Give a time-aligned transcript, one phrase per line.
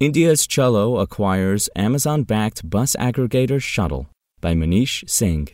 [0.00, 4.06] India's Chalo acquires Amazon backed bus aggregator Shuttl
[4.40, 5.50] by Manish Singh.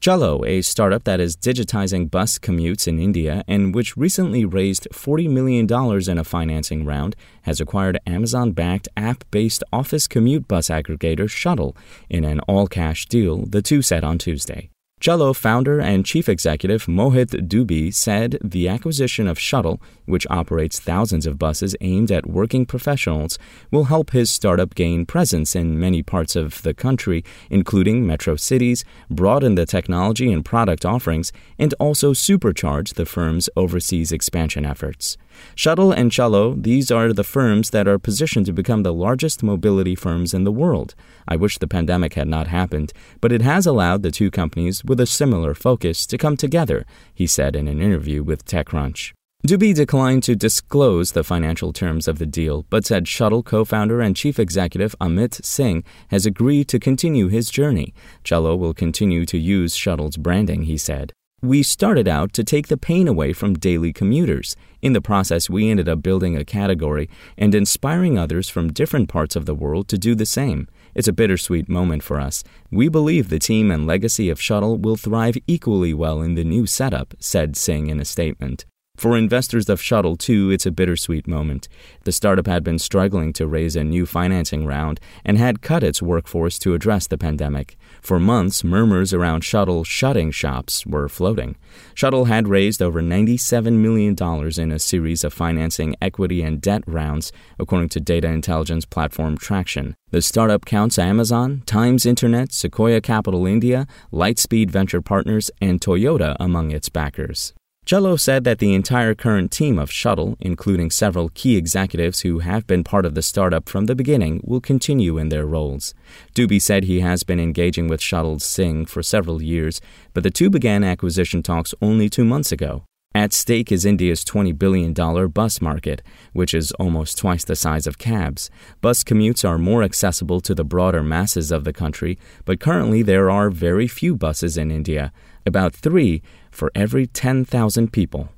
[0.00, 5.28] Chalo, a startup that is digitizing bus commutes in India and which recently raised $40
[5.28, 5.66] million
[6.08, 11.74] in a financing round, has acquired Amazon backed app based office commute bus aggregator Shuttl
[12.08, 14.70] in an all cash deal, the two said on Tuesday.
[15.00, 21.24] Chalo founder and chief executive Mohit Dubey said the acquisition of Shuttl, which operates thousands
[21.24, 23.38] of buses aimed at working professionals,
[23.70, 28.84] will help his startup gain presence in many parts of the country, including metro cities,
[29.08, 35.16] broaden the technology and product offerings, and also supercharge the firm's overseas expansion efforts.
[35.56, 39.94] Shuttl and Chalo, these are the firms that are positioned to become the largest mobility
[39.94, 40.94] firms in the world.
[41.26, 45.00] I wish the pandemic had not happened, but it has allowed the two companies with
[45.00, 49.12] a similar focus to come together, he said in an interview with TechCrunch.
[49.46, 54.00] Dubey declined to disclose the financial terms of the deal, but said Shuttl co founder
[54.00, 57.94] and chief executive Amit Singh has agreed to continue his journey.
[58.24, 61.12] Chalo will continue to use Shuttl's branding, he said.
[61.40, 64.56] We started out to take the pain away from daily commuters.
[64.82, 69.36] In the process, we ended up building a category and inspiring others from different parts
[69.36, 70.66] of the world to do the same.
[70.96, 72.42] It's a bittersweet moment for us.
[72.72, 76.66] We believe the team and legacy of Shuttl will thrive equally well in the new
[76.66, 78.66] setup, said Singh in a statement.
[78.98, 81.68] For investors of Shuttl too, it's a bittersweet moment.
[82.02, 86.02] The startup had been struggling to raise a new financing round and had cut its
[86.02, 87.76] workforce to address the pandemic.
[88.02, 91.54] For months, murmurs around Shuttl shutting shops were floating.
[91.94, 94.16] Shuttl had raised over $97 million
[94.58, 99.94] in a series of financing, equity, and debt rounds, according to data intelligence platform Tracxn.
[100.10, 106.72] The startup counts Amazon, Times Internet, Sequoia Capital India, Lightspeed Venture Partners, and Toyota among
[106.72, 107.54] its backers.
[107.88, 112.66] Chalo said that the entire current team of Shuttl, including several key executives who have
[112.66, 115.94] been part of the startup from the beginning, will continue in their roles.
[116.34, 119.80] Dubey said he has been engaging with Shuttl's Singh for several years,
[120.12, 122.84] but the two began acquisition talks only two months ago.
[123.14, 124.92] At stake is India's $20 billion
[125.30, 126.02] bus market,
[126.34, 128.50] which is almost twice the size of cabs.
[128.82, 133.30] Bus commutes are more accessible to the broader masses of the country, but currently there
[133.30, 135.10] are very few buses in India,
[135.48, 136.22] about three
[136.52, 138.28] for every 10,000 people.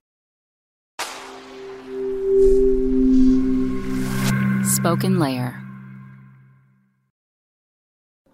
[4.65, 5.61] Spoken Layer.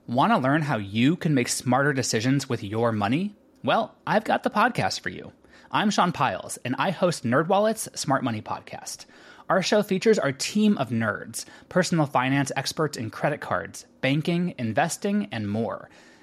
[0.07, 3.35] Want to learn how you can make smarter decisions with your money?
[3.65, 5.33] Well, I've got the podcast for you.
[5.73, 9.07] I'm Sean Pyles, and I host NerdWallet's Smart Money Podcast.
[9.49, 15.29] Our show features our team of nerds, personal finance experts in credit cards, banking, investing,
[15.33, 15.91] and more–